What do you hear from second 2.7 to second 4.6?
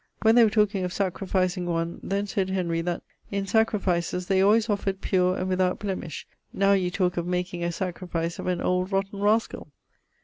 that 'in sacrifices they